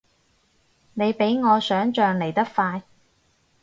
[0.95, 2.81] 你比我想像嚟得快